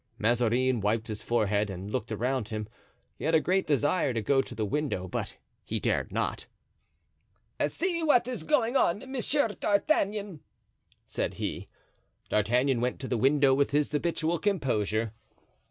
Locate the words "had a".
3.25-3.39